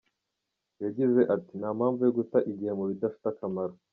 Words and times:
Yagize 0.83 1.21
ati 1.35 1.51
“Nta 1.59 1.69
mpamvu 1.77 2.01
yo 2.03 2.11
guta 2.17 2.37
igihe 2.51 2.71
mu 2.79 2.85
bidafite 2.89 3.25
umumaro. 3.33 3.75